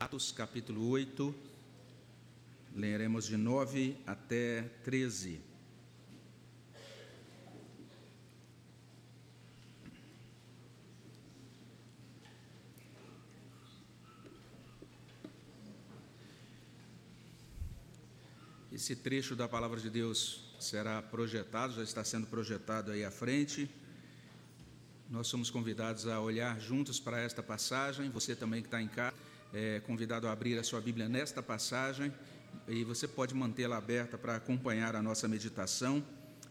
[0.00, 1.34] Atos capítulo 8,
[2.74, 5.42] leremos de 9 até 13.
[18.72, 23.68] Esse trecho da palavra de Deus será projetado, já está sendo projetado aí à frente.
[25.10, 28.08] Nós somos convidados a olhar juntos para esta passagem.
[28.08, 29.14] Você também que está em casa
[29.52, 32.12] é convidado a abrir a sua Bíblia nesta passagem
[32.66, 36.02] e você pode mantê-la aberta para acompanhar a nossa meditação.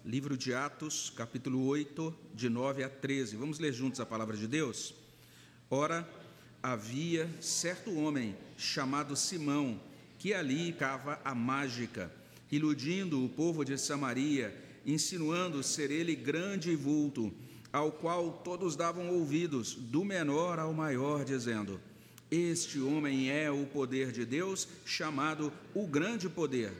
[0.05, 3.35] Livro de Atos, capítulo 8, de 9 a 13.
[3.35, 4.93] Vamos ler juntos a palavra de Deus?
[5.69, 6.07] Ora,
[6.61, 9.79] havia certo homem chamado Simão,
[10.19, 12.11] que ali cava a mágica,
[12.51, 14.55] iludindo o povo de Samaria,
[14.85, 17.33] insinuando ser ele grande vulto,
[17.73, 21.79] ao qual todos davam ouvidos, do menor ao maior, dizendo:
[22.31, 26.71] Este homem é o poder de Deus, chamado o grande poder.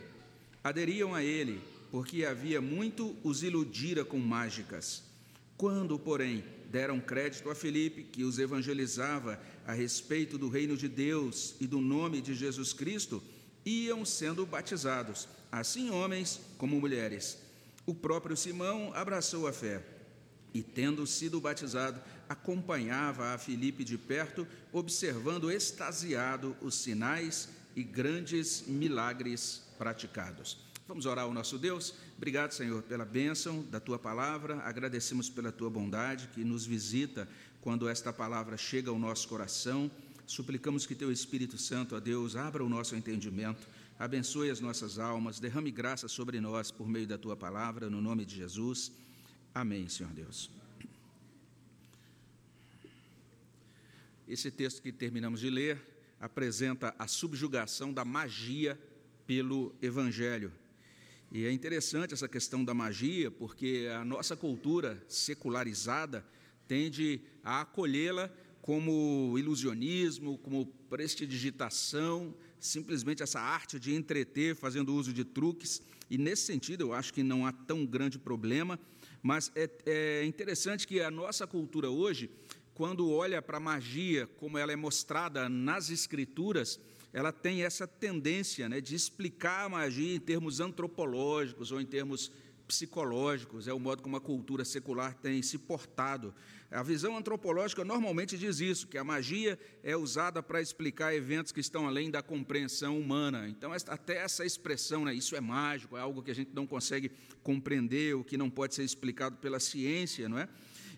[0.64, 5.04] Aderiam a ele, porque havia muito os iludira com mágicas.
[5.58, 11.54] Quando, porém, deram crédito a Felipe, que os evangelizava a respeito do reino de Deus
[11.60, 13.22] e do nome de Jesus Cristo,
[13.66, 17.38] iam sendo batizados, assim homens como mulheres.
[17.86, 19.84] O próprio Simão abraçou a fé
[20.54, 28.64] e, tendo sido batizado, acompanhava a Filipe de perto, observando extasiado os sinais e grandes
[28.68, 30.58] milagres praticados.
[30.88, 31.94] Vamos orar ao nosso Deus?
[32.18, 34.58] Obrigado, Senhor, pela bênção da tua palavra.
[34.64, 37.28] Agradecemos pela tua bondade que nos visita
[37.62, 39.90] quando esta palavra chega ao nosso coração.
[40.28, 45.40] Suplicamos que teu Espírito Santo, ó Deus, abra o nosso entendimento, abençoe as nossas almas,
[45.40, 48.92] derrame graça sobre nós por meio da tua palavra, no nome de Jesus.
[49.54, 50.50] Amém, Senhor Deus.
[54.28, 55.82] Esse texto que terminamos de ler
[56.20, 58.80] apresenta a subjugação da magia
[59.28, 60.54] pelo Evangelho.
[61.32, 66.26] E é interessante essa questão da magia, porque a nossa cultura secularizada
[66.68, 68.32] tende a acolhê-la
[68.62, 75.82] como ilusionismo, como prestidigitação, simplesmente essa arte de entreter fazendo uso de truques.
[76.10, 78.80] E nesse sentido, eu acho que não há tão grande problema,
[79.22, 82.30] mas é, é interessante que a nossa cultura hoje,
[82.74, 86.80] quando olha para a magia como ela é mostrada nas Escrituras,
[87.14, 92.32] ela tem essa tendência né, de explicar a magia em termos antropológicos ou em termos
[92.68, 96.34] psicológicos, é o modo como a cultura secular tem se portado.
[96.72, 101.60] A visão antropológica normalmente diz isso, que a magia é usada para explicar eventos que
[101.60, 103.50] estão além da compreensão humana.
[103.50, 107.12] Então, até essa expressão, né, isso é mágico, é algo que a gente não consegue
[107.44, 110.48] compreender, o que não pode ser explicado pela ciência, não é?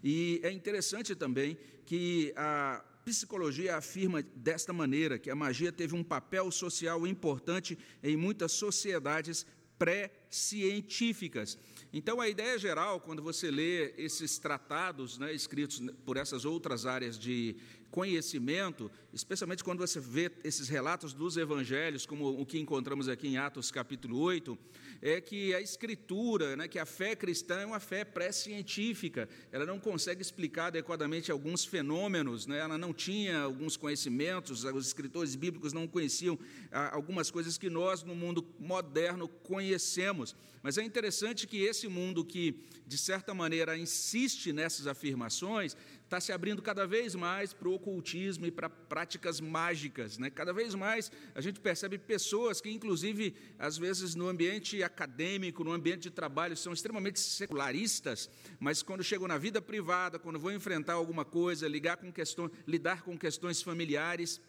[0.04, 1.58] E é interessante também
[1.88, 8.16] que a psicologia afirma desta maneira que a magia teve um papel social importante em
[8.16, 9.44] muitas sociedades
[9.80, 11.58] pré-científicas.
[11.96, 17.20] Então, a ideia geral, quando você lê esses tratados né, escritos por essas outras áreas
[17.20, 17.56] de
[17.94, 23.38] conhecimento, especialmente quando você vê esses relatos dos evangelhos, como o que encontramos aqui em
[23.38, 24.58] Atos capítulo 8,
[25.00, 29.80] é que a escritura, né, que a fé cristã é uma fé pré-científica, ela não
[29.80, 35.88] consegue explicar adequadamente alguns fenômenos, né, ela não tinha alguns conhecimentos, os escritores bíblicos não
[35.88, 36.40] conheciam
[36.72, 40.36] ah, algumas coisas que nós, no mundo moderno, conhecemos.
[40.64, 45.76] Mas é interessante que esse mundo que, de certa maneira, insiste nessas afirmações,
[46.14, 50.20] está se abrindo cada vez mais para o ocultismo e para práticas mágicas.
[50.20, 50.30] Né?
[50.30, 55.72] Cada vez mais a gente percebe pessoas que, inclusive, às vezes no ambiente acadêmico, no
[55.72, 58.30] ambiente de trabalho, são extremamente secularistas,
[58.60, 63.02] mas quando chegam na vida privada, quando vão enfrentar alguma coisa, ligar com questões, lidar
[63.02, 64.40] com questões familiares,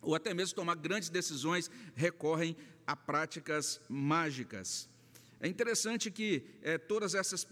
[0.00, 2.56] ou até mesmo tomar grandes decisões, recorrem
[2.86, 4.88] a práticas mágicas.
[5.44, 7.44] É interessante que é, todas essas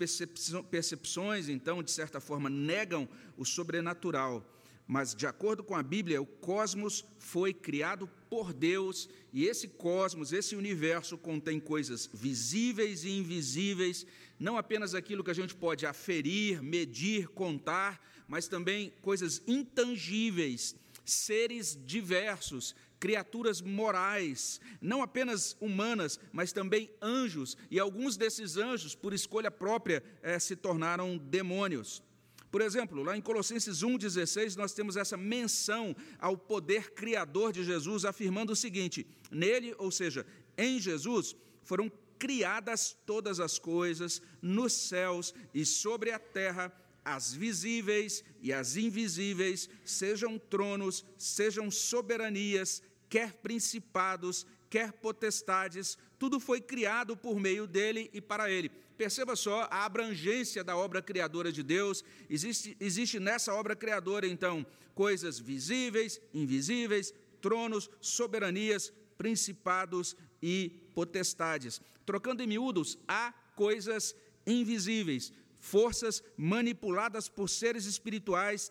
[0.71, 4.47] percepções, então, de certa forma, negam o sobrenatural,
[4.87, 10.33] mas, de acordo com a Bíblia, o cosmos foi criado por Deus e esse cosmos,
[10.33, 14.07] esse universo, contém coisas visíveis e invisíveis,
[14.39, 21.77] não apenas aquilo que a gente pode aferir, medir, contar, mas também coisas intangíveis, seres
[21.85, 29.51] diversos criaturas morais, não apenas humanas, mas também anjos, e alguns desses anjos, por escolha
[29.51, 32.03] própria, é, se tornaram demônios.
[32.51, 38.05] Por exemplo, lá em Colossenses 1,16, nós temos essa menção ao poder criador de Jesus,
[38.05, 40.27] afirmando o seguinte: nele, ou seja,
[40.59, 46.73] em Jesus, foram criadas todas as coisas, nos céus e sobre a terra,
[47.05, 56.61] as visíveis e as invisíveis, sejam tronos, sejam soberanias, quer principados, quer potestades, tudo foi
[56.61, 58.71] criado por meio dele e para ele.
[58.97, 62.05] Perceba só a abrangência da obra criadora de Deus.
[62.29, 64.65] Existe, existe nessa obra criadora, então,
[64.95, 71.81] coisas visíveis, invisíveis, tronos, soberanias, principados e potestades.
[72.07, 74.15] Trocando em miúdos, há coisas
[74.47, 78.71] invisíveis, forças manipuladas por seres espirituais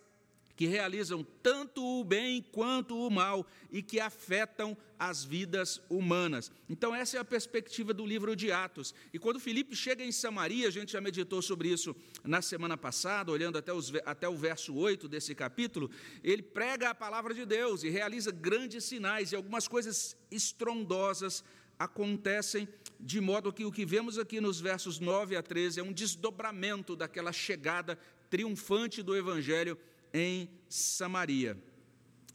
[0.59, 6.51] que realizam tanto o bem quanto o mal e que afetam as vidas humanas.
[6.69, 8.93] Então, essa é a perspectiva do livro de Atos.
[9.13, 11.95] E quando Filipe chega em Samaria, a gente já meditou sobre isso
[12.25, 15.89] na semana passada, olhando até, os, até o verso 8 desse capítulo,
[16.21, 21.41] ele prega a palavra de Deus e realiza grandes sinais e algumas coisas estrondosas
[21.79, 22.67] acontecem,
[22.99, 26.97] de modo que o que vemos aqui nos versos 9 a 13 é um desdobramento
[26.97, 27.97] daquela chegada
[28.29, 29.77] triunfante do Evangelho
[30.13, 31.57] em Samaria.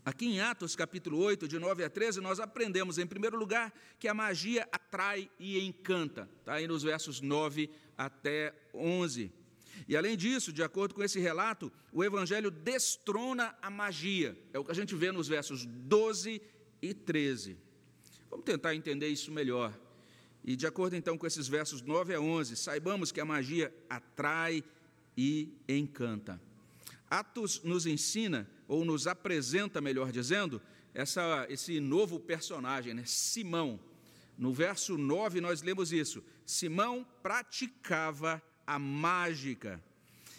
[0.05, 4.07] Aqui em Atos capítulo 8, de 9 a 13, nós aprendemos, em primeiro lugar, que
[4.07, 6.29] a magia atrai e encanta.
[6.41, 9.33] Está aí nos versos 9 até 11.
[9.89, 14.37] E além disso, de acordo com esse relato, o Evangelho destrona a magia.
[14.53, 16.41] É o que a gente vê nos versos 12
[16.83, 17.57] e 13.
[18.29, 19.73] Vamos tentar entender isso melhor.
[20.45, 24.63] E de acordo então com esses versos 9 a 11, saibamos que a magia atrai
[25.17, 26.39] e encanta.
[27.11, 30.61] Atos nos ensina, ou nos apresenta, melhor dizendo,
[30.93, 33.03] essa, esse novo personagem, né?
[33.05, 33.81] Simão.
[34.37, 36.23] No verso 9 nós lemos isso.
[36.45, 39.83] Simão praticava a mágica.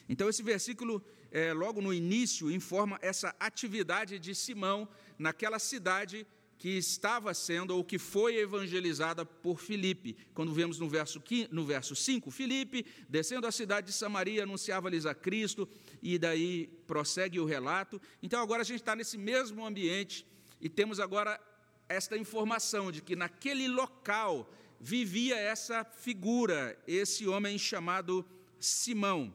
[0.08, 6.28] Então, esse versículo, é, logo no início, informa essa atividade de Simão naquela cidade
[6.58, 10.16] que estava sendo ou que foi evangelizada por Filipe.
[10.34, 11.22] Quando vemos no verso,
[11.52, 15.68] no verso 5, Filipe, descendo a cidade de Samaria, anunciava-lhes a Cristo,
[16.02, 18.02] e daí prossegue o relato.
[18.24, 20.26] Então agora a gente está nesse mesmo ambiente
[20.62, 21.40] e temos agora
[21.88, 28.26] esta informação de que naquele local vivia essa figura, esse homem chamado
[28.60, 29.34] Simão.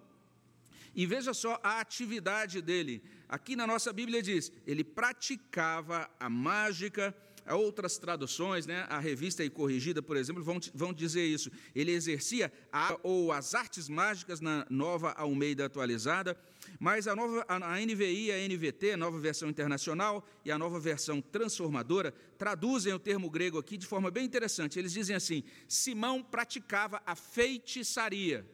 [0.94, 3.02] E veja só a atividade dele.
[3.30, 7.14] Aqui na nossa Bíblia diz: ele praticava a mágica.
[7.48, 8.86] Outras traduções, né?
[8.88, 11.50] a revista e corrigida, por exemplo, vão, vão dizer isso.
[11.74, 16.36] Ele exercia a, ou as artes mágicas na nova Almeida atualizada,
[16.78, 21.20] mas a, nova, a NVI, a NVT, a nova versão internacional e a nova versão
[21.20, 24.78] transformadora, traduzem o termo grego aqui de forma bem interessante.
[24.78, 28.46] Eles dizem assim: Simão praticava a feitiçaria.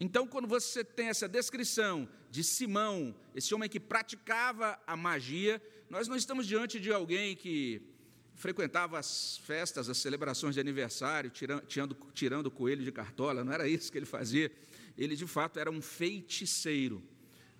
[0.00, 6.08] Então, quando você tem essa descrição de Simão, esse homem que praticava a magia, nós
[6.08, 7.82] não estamos diante de alguém que
[8.34, 13.92] frequentava as festas, as celebrações de aniversário, tirando, tirando, coelho de cartola, não era isso
[13.92, 14.50] que ele fazia.
[14.96, 17.02] Ele, de fato, era um feiticeiro,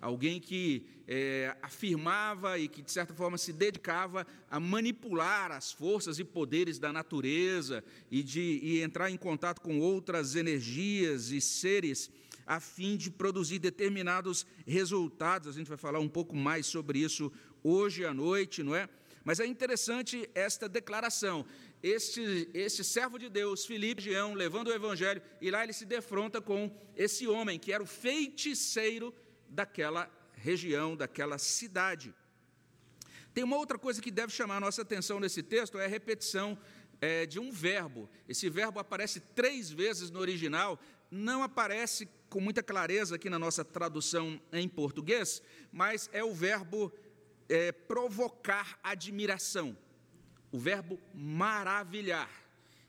[0.01, 6.17] alguém que é, afirmava e que, de certa forma, se dedicava a manipular as forças
[6.17, 12.09] e poderes da natureza e de e entrar em contato com outras energias e seres
[12.45, 15.47] a fim de produzir determinados resultados.
[15.47, 17.31] A gente vai falar um pouco mais sobre isso
[17.63, 18.89] hoje à noite, não é?
[19.23, 21.45] Mas é interessante esta declaração.
[21.81, 26.41] Este, este servo de Deus, Filipe Geão, levando o evangelho, e lá ele se defronta
[26.41, 29.13] com esse homem que era o feiticeiro
[29.49, 32.13] daquela região, daquela cidade.
[33.33, 36.57] Tem uma outra coisa que deve chamar a nossa atenção nesse texto, é a repetição
[37.01, 38.09] é, de um verbo.
[38.29, 40.79] Esse verbo aparece três vezes no original,
[41.13, 46.91] não aparece com muita clareza aqui na nossa tradução em português, mas é o verbo
[47.47, 49.77] é, provocar admiração,
[50.51, 52.29] o verbo maravilhar.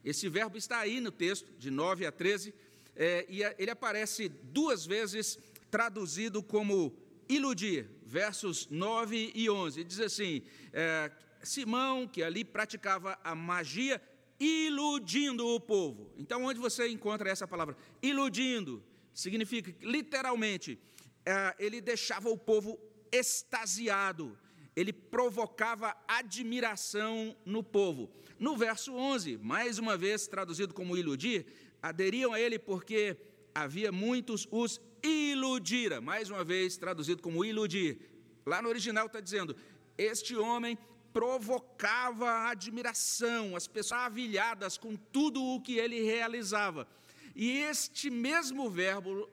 [0.02, 2.54] Esse verbo está aí no texto, de 9 a 13,
[2.96, 5.38] é, e ele aparece duas vezes
[5.70, 6.96] traduzido como
[7.28, 9.84] iludir, versos 9 e 11.
[9.84, 11.10] Diz assim: é,
[11.42, 14.00] Simão, que ali praticava a magia,
[14.38, 16.12] iludindo o povo.
[16.16, 17.76] Então, onde você encontra essa palavra?
[18.02, 18.82] Iludindo.
[19.12, 20.78] Significa, literalmente,
[21.24, 22.78] é, ele deixava o povo
[23.12, 24.36] extasiado,
[24.74, 28.10] ele provocava admiração no povo.
[28.38, 31.46] No verso 11, mais uma vez traduzido como iludir,
[31.80, 33.16] aderiam a ele porque
[33.54, 37.98] havia muitos os iludira, mais uma vez traduzido como iludir.
[38.44, 39.54] Lá no original está dizendo:
[39.96, 40.76] este homem
[41.14, 46.86] provocava admiração, as pessoas maravilhadas com tudo o que ele realizava.
[47.34, 49.30] E este mesmo verbo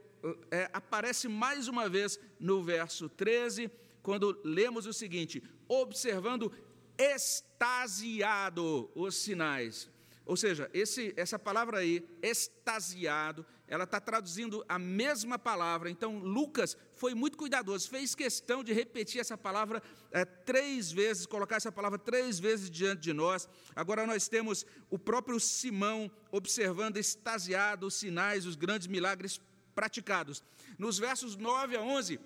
[0.49, 3.69] é, aparece mais uma vez no verso 13,
[4.01, 6.51] quando lemos o seguinte: observando
[6.97, 9.89] extasiado os sinais.
[10.25, 15.89] Ou seja, esse, essa palavra aí, extasiado, ela está traduzindo a mesma palavra.
[15.89, 21.55] Então, Lucas foi muito cuidadoso, fez questão de repetir essa palavra é, três vezes, colocar
[21.55, 23.47] essa palavra três vezes diante de nós.
[23.73, 29.39] Agora, nós temos o próprio Simão observando, extasiado, os sinais, os grandes milagres
[29.73, 30.43] praticados.
[30.77, 32.19] Nos versos 9 a 11,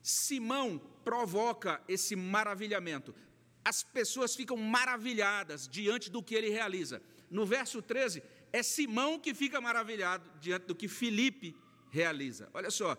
[0.00, 3.12] Simão provoca esse maravilhamento.
[3.64, 7.02] As pessoas ficam maravilhadas diante do que ele realiza.
[7.28, 11.56] No verso 13, é Simão que fica maravilhado diante do que Felipe
[11.90, 12.48] realiza.
[12.52, 12.96] Olha só,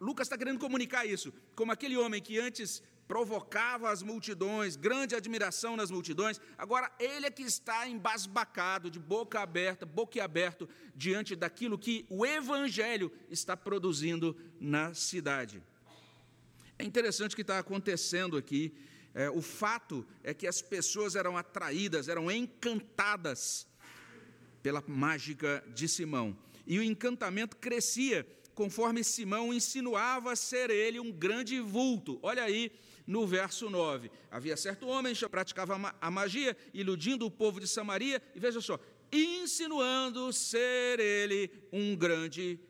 [0.00, 5.76] Lucas está querendo comunicar isso, como aquele homem que antes provocava as multidões, grande admiração
[5.76, 12.06] nas multidões, agora ele é que está embasbacado, de boca aberta, boquiaberto, diante daquilo que
[12.08, 15.62] o Evangelho está produzindo na cidade.
[16.78, 18.74] É interessante o que está acontecendo aqui.
[19.14, 23.68] É, o fato é que as pessoas eram atraídas, eram encantadas
[24.62, 26.36] pela mágica de Simão.
[26.66, 32.18] E o encantamento crescia conforme Simão insinuava ser ele um grande vulto.
[32.22, 32.70] Olha aí
[33.06, 34.10] no verso 9.
[34.30, 38.78] Havia certo homem que praticava a magia, iludindo o povo de Samaria, e veja só,
[39.10, 42.60] insinuando ser ele um grande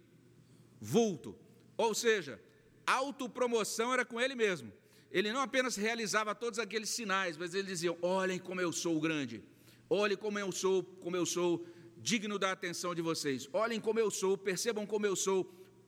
[0.80, 1.36] vulto.
[1.76, 2.40] Ou seja,
[2.86, 4.72] autopromoção era com ele mesmo.
[5.10, 9.44] Ele não apenas realizava todos aqueles sinais, mas ele dizia: "Olhem como eu sou grande.
[9.90, 11.66] Olhem como eu sou, como eu sou
[12.02, 13.48] digno da atenção de vocês.
[13.52, 15.44] Olhem como eu sou, percebam como eu sou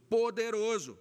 [0.08, 0.98] poderoso.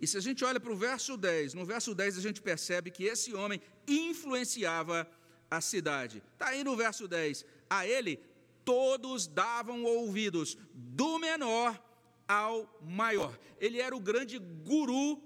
[0.00, 2.90] E se a gente olha para o verso 10, no verso 10 a gente percebe
[2.90, 5.08] que esse homem influenciava
[5.50, 6.22] a cidade.
[6.32, 7.44] Está aí no verso 10.
[7.68, 8.20] A ele
[8.64, 11.80] todos davam ouvidos, do menor
[12.26, 13.38] ao maior.
[13.60, 15.20] Ele era o grande guru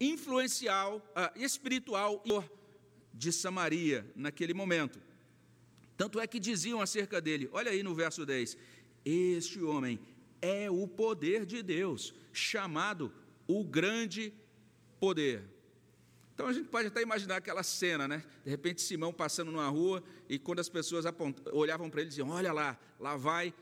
[0.00, 2.22] influencial, uh, espiritual
[3.12, 5.00] de Samaria naquele momento.
[5.96, 8.56] Tanto é que diziam acerca dele, olha aí no verso 10:
[9.04, 9.98] Este homem
[10.42, 13.12] é o poder de Deus, chamado
[13.46, 14.32] o grande
[15.00, 15.42] poder.
[16.34, 18.22] Então a gente pode até imaginar aquela cena, né?
[18.44, 21.06] De repente Simão passando numa rua e quando as pessoas
[21.52, 23.54] olhavam para ele diziam: Olha lá, lá vai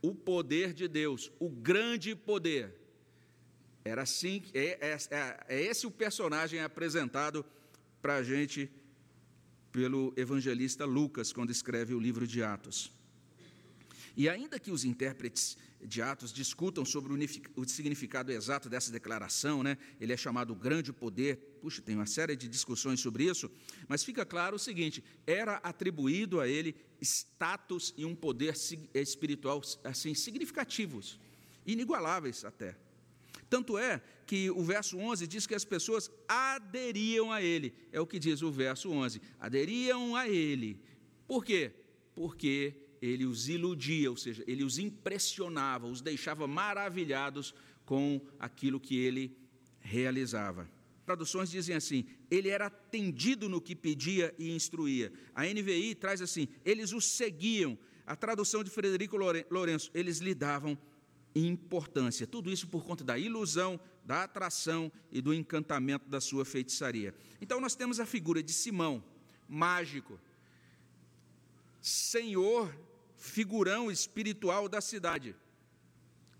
[0.00, 2.74] o poder de Deus, o grande poder.
[3.84, 7.44] Era assim, é, é, é, é esse o personagem apresentado
[8.00, 8.70] para a gente
[9.72, 12.92] pelo evangelista Lucas, quando escreve o livro de Atos.
[14.14, 17.12] E ainda que os intérpretes de Atos discutam sobre
[17.56, 19.78] o significado exato dessa declaração, né?
[19.98, 23.50] ele é chamado grande poder, puxa, tem uma série de discussões sobre isso,
[23.88, 28.54] mas fica claro o seguinte: era atribuído a ele status e um poder
[28.94, 31.18] espiritual assim significativos,
[31.66, 32.76] inigualáveis até.
[33.52, 37.74] Tanto é que o verso 11 diz que as pessoas aderiam a ele.
[37.92, 39.20] É o que diz o verso 11.
[39.38, 40.80] Aderiam a ele.
[41.26, 41.70] Por quê?
[42.14, 47.54] Porque ele os iludia, ou seja, ele os impressionava, os deixava maravilhados
[47.84, 49.36] com aquilo que ele
[49.80, 50.66] realizava.
[51.04, 55.12] Traduções dizem assim: ele era atendido no que pedia e instruía.
[55.34, 57.78] A NVI traz assim: eles o seguiam.
[58.06, 59.18] A tradução de Frederico
[59.50, 60.76] Lourenço, eles lhe davam
[61.34, 62.26] importância.
[62.26, 67.14] Tudo isso por conta da ilusão, da atração e do encantamento da sua feitiçaria.
[67.40, 69.02] Então nós temos a figura de Simão,
[69.48, 70.18] mágico,
[71.80, 72.74] senhor,
[73.16, 75.34] figurão espiritual da cidade.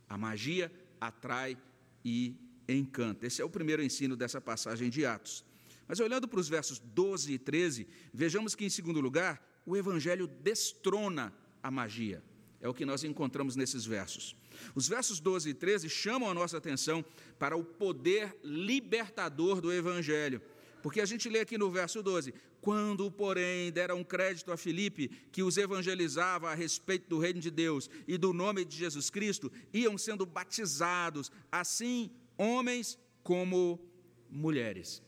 [0.09, 0.71] A magia
[1.01, 1.57] atrai
[2.05, 2.37] e
[2.69, 3.27] encanta.
[3.27, 5.45] Esse é o primeiro ensino dessa passagem de Atos.
[5.87, 10.27] Mas olhando para os versos 12 e 13, vejamos que, em segundo lugar, o Evangelho
[10.27, 11.33] destrona
[11.63, 12.23] a magia.
[12.61, 14.37] É o que nós encontramos nesses versos.
[14.75, 17.05] Os versos 12 e 13 chamam a nossa atenção
[17.39, 20.41] para o poder libertador do Evangelho.
[20.83, 25.43] Porque a gente lê aqui no verso 12: Quando, porém, deram crédito a Filipe, que
[25.43, 29.97] os evangelizava a respeito do reino de Deus e do nome de Jesus Cristo, iam
[29.97, 33.81] sendo batizados, assim homens como
[34.29, 35.01] mulheres.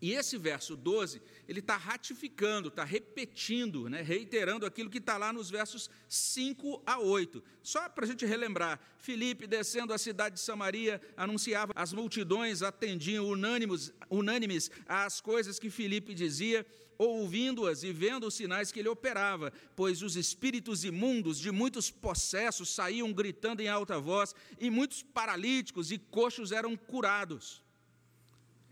[0.00, 5.32] E esse verso 12, ele está ratificando, está repetindo, né, reiterando aquilo que está lá
[5.32, 7.42] nos versos 5 a 8.
[7.62, 13.26] Só para a gente relembrar, Filipe, descendo a cidade de Samaria, anunciava, as multidões atendiam
[13.26, 19.52] unânimes, unânimes às coisas que Filipe dizia, ouvindo-as e vendo os sinais que ele operava,
[19.74, 25.90] pois os espíritos imundos de muitos possessos saíam gritando em alta voz, e muitos paralíticos
[25.90, 27.62] e coxos eram curados.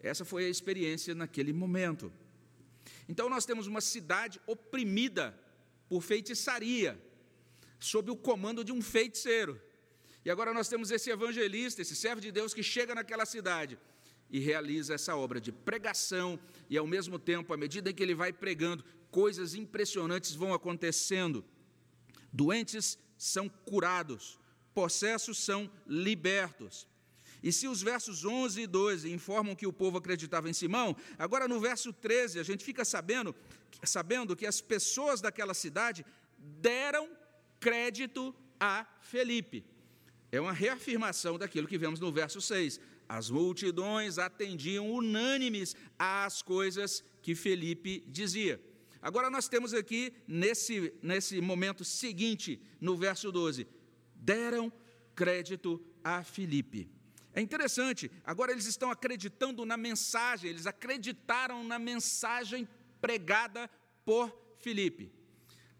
[0.02, 2.12] Essa foi a experiência naquele momento.
[3.08, 5.38] Então, nós temos uma cidade oprimida
[5.88, 7.00] por feitiçaria,
[7.78, 9.60] sob o comando de um feiticeiro.
[10.24, 13.78] E agora nós temos esse evangelista, esse servo de Deus que chega naquela cidade
[14.30, 16.38] e realiza essa obra de pregação,
[16.70, 21.44] e ao mesmo tempo, à medida em que ele vai pregando, coisas impressionantes vão acontecendo.
[22.32, 24.40] Doentes são curados,
[24.72, 26.88] possessos são libertos.
[27.42, 31.48] E se os versos 11 e 12 informam que o povo acreditava em Simão, agora
[31.48, 33.34] no verso 13 a gente fica sabendo,
[33.82, 36.04] sabendo que as pessoas daquela cidade
[36.38, 37.08] deram
[37.58, 39.64] crédito a Felipe.
[40.30, 42.80] É uma reafirmação daquilo que vemos no verso 6.
[43.08, 48.60] As multidões atendiam unânimes às coisas que Felipe dizia.
[49.02, 53.66] Agora nós temos aqui, nesse, nesse momento seguinte, no verso 12,
[54.14, 54.72] deram
[55.14, 56.88] crédito a Felipe.
[57.34, 62.68] É interessante, agora eles estão acreditando na mensagem, eles acreditaram na mensagem
[63.00, 63.70] pregada
[64.04, 65.10] por Filipe.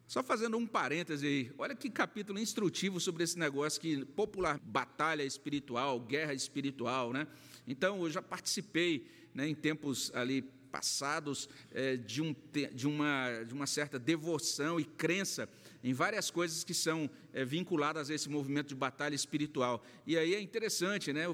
[0.07, 5.23] Só fazendo um parêntese aí, olha que capítulo instrutivo sobre esse negócio que popular batalha
[5.23, 7.27] espiritual, guerra espiritual, né?
[7.67, 12.35] Então eu já participei né, em tempos ali passados é, de, um,
[12.73, 15.49] de, uma, de uma certa devoção e crença
[15.83, 19.85] em várias coisas que são é, vinculadas a esse movimento de batalha espiritual.
[20.07, 21.25] E aí é interessante, né?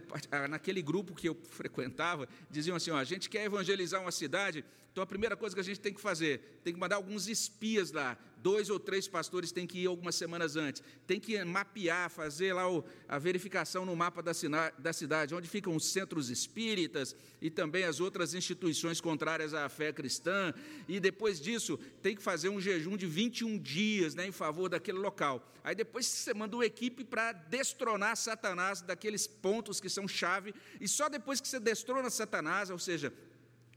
[0.48, 5.02] naquele grupo que eu frequentava, diziam assim: ó, a gente quer evangelizar uma cidade, então
[5.02, 8.18] a primeira coisa que a gente tem que fazer, tem que mandar alguns espias lá,
[8.42, 12.64] dois ou três pastores têm que ir algumas semanas antes, tem que mapear, fazer lá
[13.08, 14.32] a verificação no mapa da,
[14.78, 19.92] da cidade, onde ficam os centros espíritas e também as outras instituições contrárias à fé
[19.92, 20.52] cristã,
[20.88, 24.98] e depois disso tem que fazer um jejum de 21 dias né, em favor daquele
[24.98, 25.52] local.
[25.62, 30.88] Aí depois você manda uma equipe para destronar Satanás daqueles pontos que são chave, e
[30.88, 33.12] só depois que você destrona Satanás, ou seja,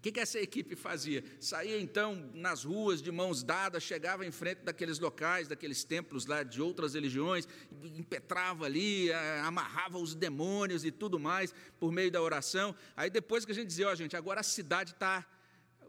[0.02, 1.24] o que, essa equipe fazia?
[1.40, 6.42] Saía então nas ruas de mãos dadas, chegava em frente daqueles locais, daqueles templos lá
[6.42, 7.48] de outras religiões,
[7.96, 12.76] impetrava ali, amarrava os demônios e tudo mais por meio da oração.
[12.98, 15.24] Aí depois que a gente dizia, ó oh, gente, agora a cidade está,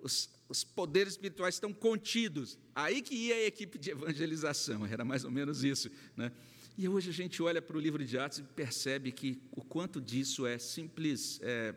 [0.02, 2.58] os, os poderes espirituais estão contidos.
[2.74, 5.90] Aí que ia a equipe de evangelização, era mais ou menos isso.
[6.14, 6.30] Né?
[6.76, 10.02] E hoje a gente olha para o livro de Atos e percebe que o quanto
[10.02, 11.40] disso é simples.
[11.42, 11.74] É,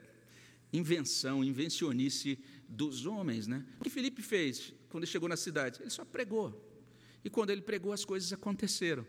[0.72, 3.48] invenção, invencionice dos homens.
[3.48, 3.65] Né?
[3.79, 5.81] O que Felipe fez quando ele chegou na cidade?
[5.81, 6.62] Ele só pregou.
[7.24, 9.05] E quando ele pregou, as coisas aconteceram.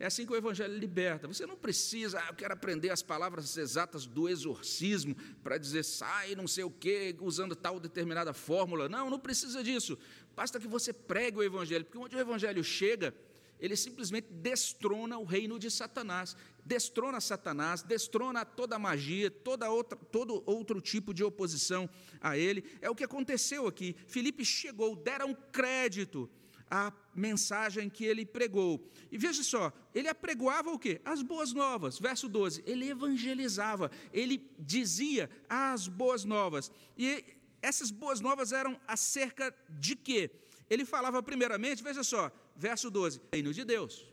[0.00, 1.28] É assim que o Evangelho liberta.
[1.28, 6.34] Você não precisa, ah, eu quero aprender as palavras exatas do exorcismo para dizer sai,
[6.34, 8.88] não sei o quê, usando tal determinada fórmula.
[8.88, 9.98] Não, não precisa disso.
[10.34, 13.14] Basta que você pregue o Evangelho, porque onde o Evangelho chega,
[13.60, 20.42] ele simplesmente destrona o reino de Satanás, destrona Satanás, destrona toda magia, toda outra, todo
[20.46, 21.88] outro tipo de oposição
[22.20, 22.64] a ele.
[22.80, 23.96] É o que aconteceu aqui.
[24.06, 26.28] Filipe chegou, deram crédito
[26.70, 28.88] à mensagem que ele pregou.
[29.10, 31.00] E veja só, ele apregoava o quê?
[31.04, 31.98] As boas novas.
[31.98, 36.70] Verso 12, ele evangelizava, ele dizia as boas novas.
[36.96, 37.24] E
[37.60, 40.30] essas boas novas eram acerca de quê?
[40.68, 44.09] Ele falava primeiramente, veja só, verso 12: Reino de Deus.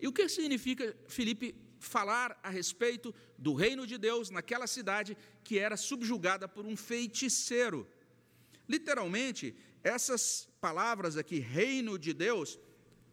[0.00, 5.58] E o que significa Filipe falar a respeito do reino de Deus naquela cidade que
[5.58, 7.86] era subjugada por um feiticeiro?
[8.68, 12.58] Literalmente, essas palavras aqui, reino de Deus,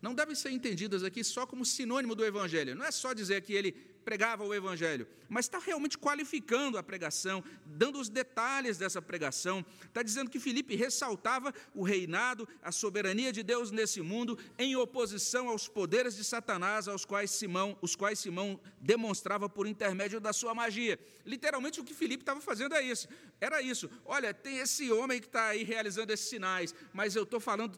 [0.01, 2.75] não devem ser entendidas aqui só como sinônimo do evangelho.
[2.75, 7.43] Não é só dizer que ele pregava o Evangelho, mas está realmente qualificando a pregação,
[7.65, 9.65] dando os detalhes dessa pregação.
[9.83, 15.47] Está dizendo que Filipe ressaltava o reinado, a soberania de Deus nesse mundo, em oposição
[15.49, 20.53] aos poderes de Satanás, aos quais Simão, os quais Simão demonstrava por intermédio da sua
[20.53, 20.99] magia.
[21.25, 23.07] Literalmente o que Filipe estava fazendo é isso.
[23.41, 23.89] Era isso.
[24.05, 27.75] Olha, tem esse homem que está aí realizando esses sinais, mas eu estou falando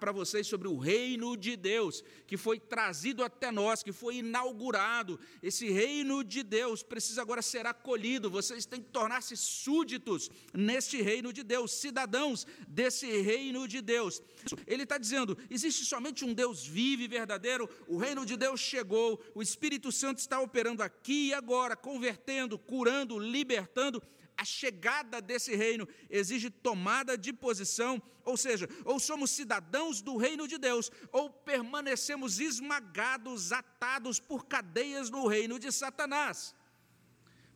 [0.00, 5.20] para vocês sobre o reino de Deus, que foi trazido até nós, que foi inaugurado
[5.40, 11.32] esse reino de Deus precisa agora ser acolhido, vocês têm que tornar-se súditos neste reino
[11.32, 14.20] de Deus, cidadãos desse reino de Deus.
[14.66, 19.22] Ele está dizendo: existe somente um Deus vivo e verdadeiro, o reino de Deus chegou,
[19.34, 24.02] o Espírito Santo está operando aqui e agora, convertendo, curando, libertando
[24.38, 30.46] a chegada desse reino exige tomada de posição, ou seja, ou somos cidadãos do reino
[30.46, 36.54] de Deus, ou permanecemos esmagados, atados por cadeias no reino de Satanás.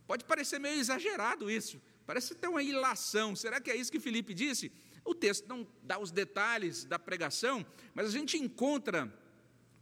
[0.09, 3.37] Pode parecer meio exagerado isso, parece ter uma ilação.
[3.37, 4.73] Será que é isso que Felipe disse?
[5.05, 7.65] O texto não dá os detalhes da pregação,
[7.95, 9.13] mas a gente encontra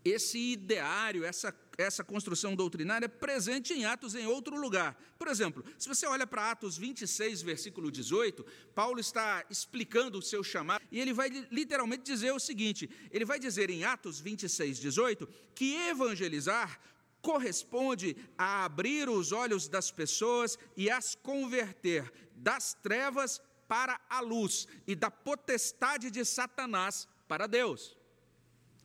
[0.04, 1.50] esse ideário, essa
[1.82, 5.00] essa construção doutrinária presente em Atos em outro lugar.
[5.18, 10.42] Por exemplo, se você olha para Atos 26, versículo 18, Paulo está explicando o seu
[10.42, 15.28] chamado e ele vai literalmente dizer o seguinte: ele vai dizer em Atos 26, 18,
[15.54, 16.80] que evangelizar
[17.22, 24.66] corresponde a abrir os olhos das pessoas e as converter das trevas para a luz
[24.86, 27.96] e da potestade de Satanás para Deus.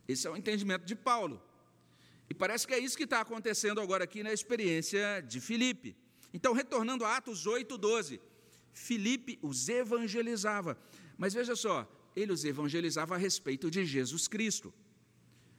[0.08, 1.42] Esse é o entendimento de Paulo.
[2.30, 5.96] E parece que é isso que está acontecendo agora aqui na experiência de Filipe.
[6.34, 8.20] Então, retornando a Atos 8, 12,
[8.74, 10.78] Filipe os evangelizava.
[11.18, 14.74] Mas veja só, ele os evangelizava a respeito de Jesus Cristo.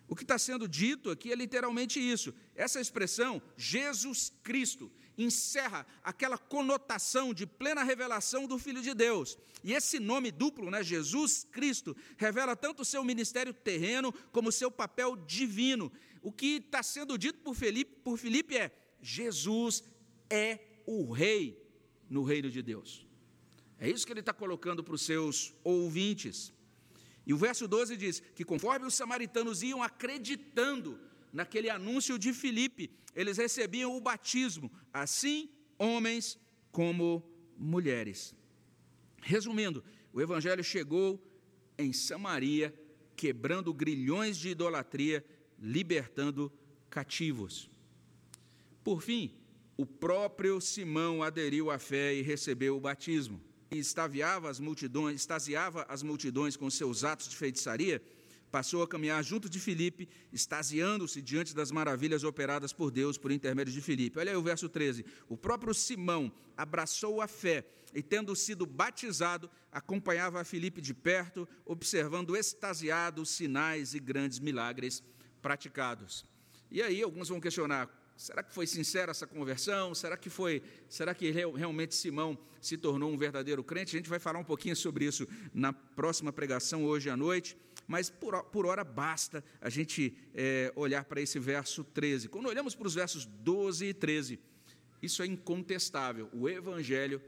[0.08, 2.32] O que está sendo dito aqui é literalmente isso.
[2.54, 9.38] Essa expressão, Jesus Cristo, encerra aquela conotação de plena revelação do Filho de Deus.
[9.64, 14.52] E esse nome duplo, né, Jesus Cristo, revela tanto o seu ministério terreno como o
[14.52, 15.90] seu papel divino.
[16.22, 19.82] O que está sendo dito por Felipe, por Felipe é: Jesus
[20.28, 21.60] é o Rei
[22.08, 23.06] no reino de Deus.
[23.78, 26.52] É isso que ele está colocando para os seus ouvintes.
[27.26, 30.98] E o verso 12 diz que conforme os samaritanos iam acreditando
[31.32, 36.38] naquele anúncio de Filipe, eles recebiam o batismo, assim homens
[36.70, 37.22] como
[37.56, 38.34] mulheres.
[39.22, 41.22] Resumindo, o evangelho chegou
[41.78, 42.74] em Samaria,
[43.16, 45.24] quebrando grilhões de idolatria,
[45.58, 46.52] libertando
[46.90, 47.70] cativos.
[48.84, 49.34] Por fim,
[49.76, 56.02] o próprio Simão aderiu à fé e recebeu o batismo extaviava as multidões, extasiava as
[56.02, 58.02] multidões com seus atos de feitiçaria,
[58.50, 63.72] passou a caminhar junto de Filipe, extasiando-se diante das maravilhas operadas por Deus por intermédio
[63.72, 64.18] de Filipe.
[64.18, 65.04] Olha aí o verso 13.
[65.28, 71.48] O próprio Simão abraçou a fé e, tendo sido batizado, acompanhava a Filipe de perto,
[71.64, 75.02] observando extasiado os sinais e grandes milagres
[75.42, 76.24] praticados.
[76.70, 79.94] E aí alguns vão questionar: Será que foi sincera essa conversão?
[79.94, 80.62] Será que foi?
[80.88, 83.94] Será que realmente Simão se tornou um verdadeiro crente?
[83.94, 87.56] A gente vai falar um pouquinho sobre isso na próxima pregação hoje à noite.
[87.86, 92.28] Mas por, por hora basta a gente é, olhar para esse verso 13.
[92.28, 94.40] Quando olhamos para os versos 12 e 13,
[95.00, 96.28] isso é incontestável.
[96.32, 97.22] O Evangelho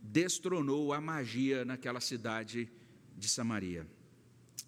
[0.00, 2.70] destronou a magia naquela cidade
[3.16, 3.86] de Samaria.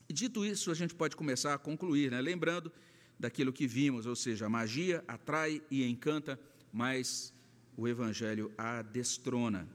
[0.09, 2.21] Dito isso, a gente pode começar a concluir, né?
[2.21, 2.73] lembrando
[3.19, 6.39] daquilo que vimos, ou seja, a magia atrai e encanta,
[6.73, 7.35] mas
[7.77, 9.69] o Evangelho a destrona.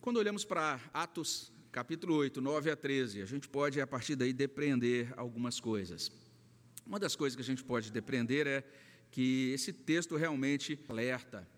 [0.00, 4.34] Quando olhamos para Atos capítulo 8, 9 a 13, a gente pode, a partir daí,
[4.34, 6.12] depreender algumas coisas.
[6.86, 8.62] Uma das coisas que a gente pode depreender é
[9.10, 11.48] que esse texto realmente alerta,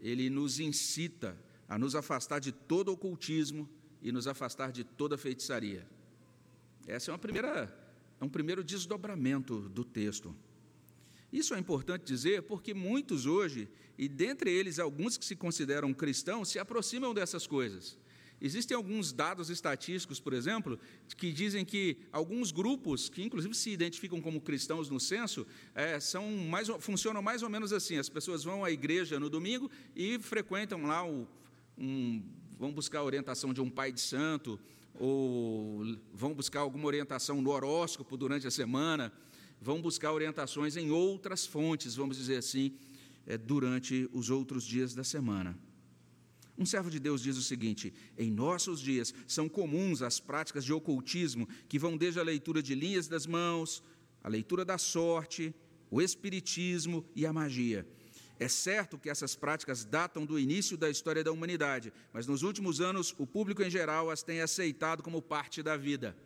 [0.00, 1.36] ele nos incita
[1.68, 3.68] a nos afastar de todo ocultismo
[4.00, 5.84] e nos afastar de toda feitiçaria.
[6.86, 7.82] Essa é uma primeira
[8.20, 10.36] é um primeiro desdobramento do texto.
[11.32, 16.48] Isso é importante dizer porque muitos hoje, e dentre eles alguns que se consideram cristãos,
[16.48, 17.98] se aproximam dessas coisas.
[18.44, 20.78] Existem alguns dados estatísticos, por exemplo,
[21.16, 26.30] que dizem que alguns grupos, que inclusive se identificam como cristãos no censo, é, são
[26.30, 30.82] mais, funcionam mais ou menos assim: as pessoas vão à igreja no domingo e frequentam
[30.82, 31.26] lá, o,
[31.78, 32.22] um,
[32.58, 34.60] vão buscar a orientação de um pai de santo,
[34.92, 39.10] ou vão buscar alguma orientação no horóscopo durante a semana,
[39.58, 42.76] vão buscar orientações em outras fontes, vamos dizer assim,
[43.26, 45.58] é, durante os outros dias da semana.
[46.56, 50.72] Um servo de Deus diz o seguinte: em nossos dias são comuns as práticas de
[50.72, 53.82] ocultismo que vão desde a leitura de linhas das mãos,
[54.22, 55.54] a leitura da sorte,
[55.90, 57.86] o espiritismo e a magia.
[58.38, 62.80] É certo que essas práticas datam do início da história da humanidade, mas nos últimos
[62.80, 66.16] anos o público em geral as tem aceitado como parte da vida.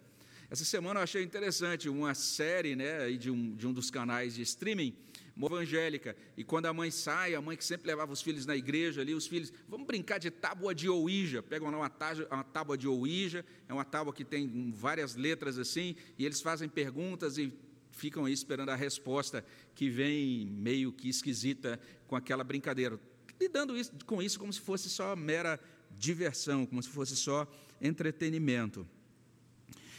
[0.51, 4.43] Essa semana eu achei interessante uma série né, de, um, de um dos canais de
[4.43, 4.97] streaming,
[5.47, 9.01] evangélica, e quando a mãe sai, a mãe que sempre levava os filhos na igreja
[9.01, 11.93] ali, os filhos, vamos brincar de tábua de ouija, pegam lá uma,
[12.31, 16.69] uma tábua de ouija, é uma tábua que tem várias letras assim, e eles fazem
[16.69, 17.53] perguntas e
[17.93, 22.99] ficam aí esperando a resposta que vem meio que esquisita com aquela brincadeira,
[23.41, 25.61] lidando isso, com isso como se fosse só mera
[25.97, 27.47] diversão, como se fosse só
[27.81, 28.87] entretenimento.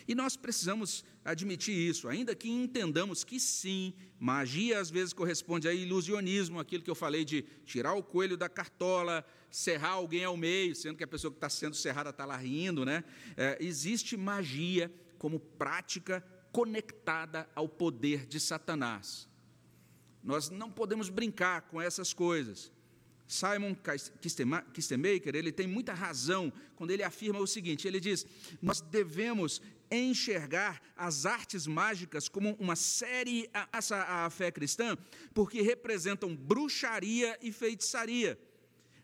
[0.09, 5.73] E nós precisamos admitir isso, ainda que entendamos que sim, magia às vezes corresponde a
[5.73, 10.73] ilusionismo, aquilo que eu falei de tirar o coelho da cartola, serrar alguém ao meio,
[10.73, 13.03] sendo que a pessoa que está sendo serrada está lá rindo, né?
[13.37, 19.29] É, existe magia como prática conectada ao poder de Satanás.
[20.23, 22.71] Nós não podemos brincar com essas coisas.
[23.29, 23.75] Simon
[24.73, 28.25] Kistemaker, ele tem muita razão quando ele afirma o seguinte, ele diz,
[28.59, 29.61] nós devemos
[29.91, 34.97] enxergar as artes mágicas como uma série a fé cristã,
[35.31, 38.37] porque representam bruxaria e feitiçaria.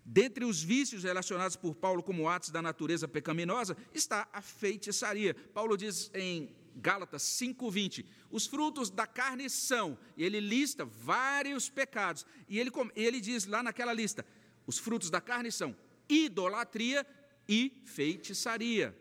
[0.04, 5.36] Dentre os vícios relacionados por Paulo como atos da natureza pecaminosa, está a feitiçaria.
[5.54, 8.06] Paulo diz em Gálatas 5:20.
[8.30, 12.26] Os frutos da carne são, e ele lista vários pecados.
[12.50, 14.26] E ele, ele diz lá naquela lista:
[14.68, 15.76] os frutos da carne são
[16.10, 17.06] idolatria
[17.48, 18.96] e feitiçaria.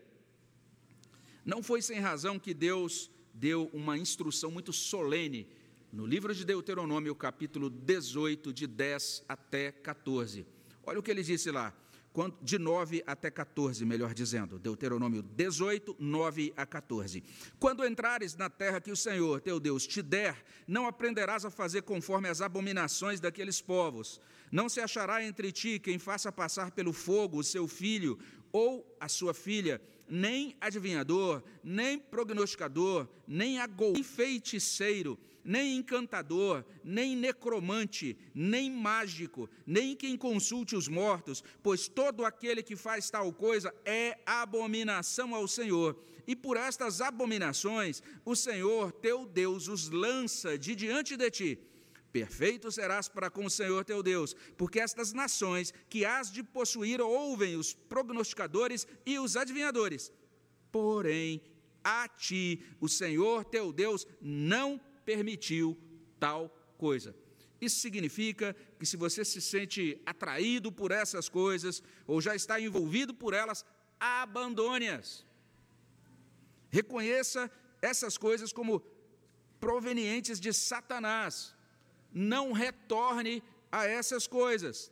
[1.43, 5.47] Não foi sem razão que Deus deu uma instrução muito solene
[5.91, 10.45] no livro de Deuteronômio, capítulo 18, de 10 até 14.
[10.83, 11.73] Olha o que ele disse lá,
[12.41, 14.57] de 9 até 14, melhor dizendo.
[14.57, 17.23] Deuteronômio 18, 9 a 14.
[17.59, 21.81] Quando entrares na terra que o Senhor, teu Deus, te der, não aprenderás a fazer
[21.81, 24.21] conforme as abominações daqueles povos.
[24.51, 28.17] Não se achará entre ti quem faça passar pelo fogo o seu filho
[28.51, 37.15] ou a sua filha, nem adivinhador, nem prognosticador, nem agou, nem feiticeiro, nem encantador, nem
[37.15, 43.73] necromante, nem mágico, nem quem consulte os mortos, pois todo aquele que faz tal coisa
[43.85, 45.95] é abominação ao Senhor.
[46.27, 51.59] E por estas abominações o Senhor teu Deus os lança de diante de ti.
[52.11, 57.01] Perfeito serás para com o Senhor teu Deus, porque estas nações que has de possuir
[57.01, 60.11] ouvem os prognosticadores e os adivinhadores.
[60.71, 61.41] Porém,
[61.83, 65.77] a ti o Senhor teu Deus não permitiu
[66.19, 67.15] tal coisa.
[67.61, 73.13] Isso significa que se você se sente atraído por essas coisas ou já está envolvido
[73.13, 73.65] por elas,
[73.99, 75.25] abandone-as.
[76.69, 77.49] Reconheça
[77.81, 78.83] essas coisas como
[79.59, 81.55] provenientes de Satanás
[82.11, 84.91] não retorne a essas coisas.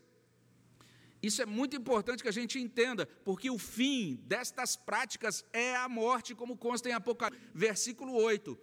[1.22, 5.88] Isso é muito importante que a gente entenda, porque o fim destas práticas é a
[5.88, 8.60] morte, como consta em Apocalipse, versículo 8.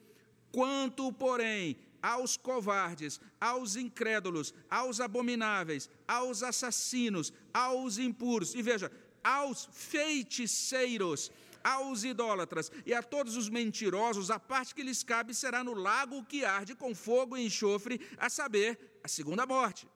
[0.53, 8.91] Quanto, porém, aos covardes, aos incrédulos, aos abomináveis, aos assassinos, aos impuros, e veja,
[9.23, 11.31] aos feiticeiros,
[11.63, 16.25] aos idólatras e a todos os mentirosos, a parte que lhes cabe será no lago
[16.25, 19.87] que arde com fogo e enxofre, a saber, a segunda morte.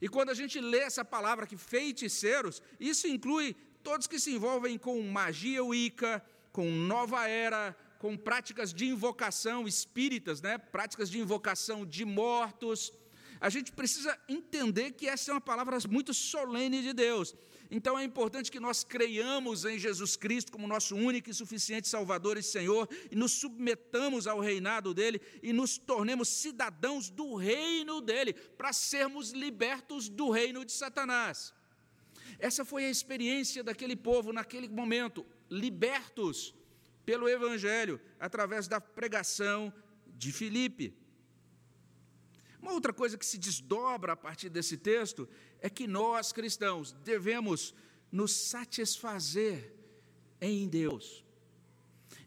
[0.00, 4.78] E quando a gente lê essa palavra que feiticeiros, isso inclui todos que se envolvem
[4.78, 10.58] com magia wicca, com nova era, com práticas de invocação espíritas, né?
[10.58, 12.92] práticas de invocação de mortos.
[13.40, 17.32] A gente precisa entender que essa é uma palavra muito solene de Deus.
[17.70, 22.36] Então é importante que nós creiamos em Jesus Cristo como nosso único e suficiente Salvador
[22.36, 28.32] e Senhor, e nos submetamos ao reinado dele e nos tornemos cidadãos do reino dele,
[28.32, 31.54] para sermos libertos do reino de Satanás.
[32.40, 36.52] Essa foi a experiência daquele povo naquele momento, libertos
[37.04, 39.72] pelo Evangelho, através da pregação
[40.06, 40.96] de Filipe.
[42.60, 45.28] Uma outra coisa que se desdobra a partir desse texto
[45.60, 47.74] é que nós, cristãos, devemos
[48.10, 49.74] nos satisfazer
[50.40, 51.24] em Deus.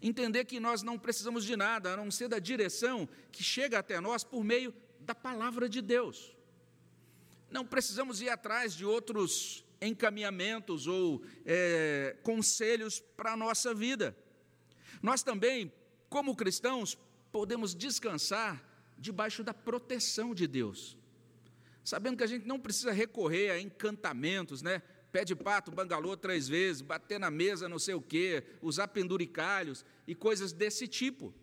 [0.02, 4.02] Entender que nós não precisamos de nada, a não ser da direção que chega até
[4.02, 6.36] nós por meio da palavra de Deus.
[7.50, 14.18] Não precisamos ir atrás de outros encaminhamentos ou é, conselhos para a nossa vida.
[15.02, 15.72] Nós também,
[16.10, 16.98] como cristãos,
[17.32, 18.64] podemos descansar
[18.98, 20.98] debaixo da proteção de Deus
[21.86, 24.82] sabendo que a gente não precisa recorrer a encantamentos, né?
[25.12, 29.86] Pé de pato, bangalô três vezes, bater na mesa não sei o quê, usar penduricalhos
[30.08, 31.34] e coisas desse tipo.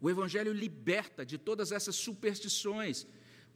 [0.00, 3.06] O Evangelho liberta de todas essas superstições,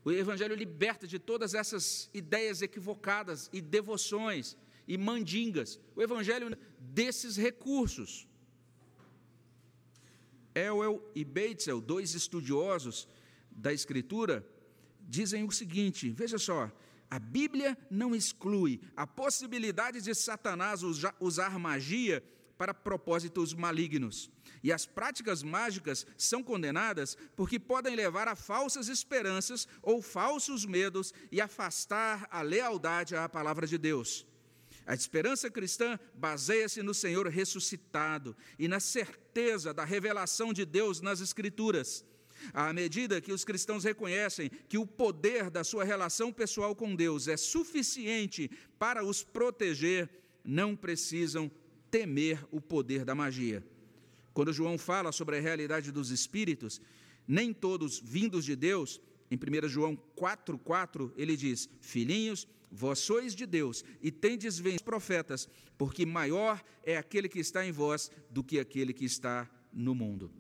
[0.05, 5.81] o Evangelho liberta de todas essas ideias equivocadas e devoções e mandingas.
[5.97, 8.29] O Evangelho desses recursos.
[10.57, 13.07] Elwell e Beitzel, dois estudiosos
[13.51, 14.45] da Escritura,
[15.01, 16.73] dizem o seguinte: veja só,
[17.11, 20.81] a Bíblia não exclui a possibilidade de Satanás
[21.21, 22.25] usar magia
[22.57, 24.31] para propósitos malignos.
[24.63, 31.13] E as práticas mágicas são condenadas porque podem levar a falsas esperanças ou falsos medos
[31.31, 34.27] e afastar a lealdade à palavra de Deus.
[34.87, 41.21] A esperança cristã baseia-se no Senhor ressuscitado e na certeza da revelação de Deus nas
[41.21, 42.05] Escrituras.
[42.53, 47.27] À medida que os cristãos reconhecem que o poder da sua relação pessoal com Deus
[47.27, 50.09] é suficiente para os proteger,
[50.45, 51.51] não precisam
[51.91, 53.65] temer o poder da magia.
[54.33, 56.81] Quando João fala sobre a realidade dos espíritos,
[57.27, 63.47] nem todos vindos de Deus, em 1 João 4,4, ele diz: Filhinhos, vós sois de
[63.47, 65.49] Deus e tendes vencido profetas,
[65.79, 70.31] porque maior é aquele que está em vós do que aquele que está no mundo.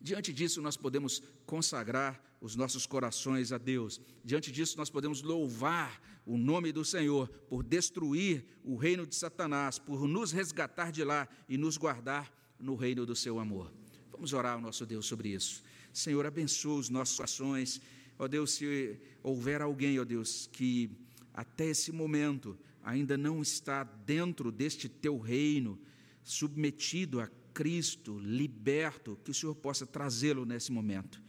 [0.00, 4.00] Diante disso, nós podemos consagrar os nossos corações a Deus.
[4.24, 9.78] Diante disso, nós podemos louvar o nome do Senhor por destruir o reino de Satanás,
[9.78, 13.72] por nos resgatar de lá e nos guardar no reino do seu amor.
[14.10, 15.62] Vamos orar ao nosso Deus sobre isso.
[15.92, 17.80] Senhor, abençoa os nossos corações.
[18.18, 20.90] Ó Deus, se houver alguém, ó Deus, que
[21.38, 25.78] até esse momento ainda não está dentro deste teu reino,
[26.24, 31.22] submetido a Cristo, liberto, que o Senhor possa trazê-lo nesse momento.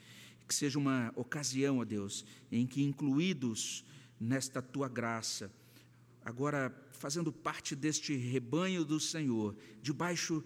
[0.47, 3.85] Que seja uma ocasião, ó Deus, em que, incluídos
[4.19, 5.53] nesta tua graça,
[6.25, 10.43] agora fazendo parte deste rebanho do Senhor, debaixo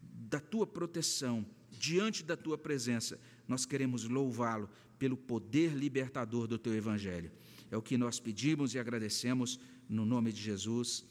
[0.00, 3.18] da tua proteção, diante da tua presença,
[3.48, 7.32] nós queremos louvá-lo pelo poder libertador do teu evangelho.
[7.76, 11.04] É o que nós pedimos e agradecemos no nome de Jesus.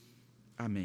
[0.57, 0.83] Amém.